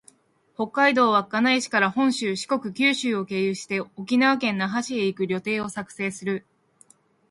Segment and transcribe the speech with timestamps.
[0.55, 6.43] 北海道稚内市から本州、四国、九州を経由して、沖縄県那覇市へ行く旅程を作成する